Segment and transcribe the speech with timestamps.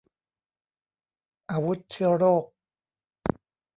[1.51, 2.43] อาวุธเชื้อโรค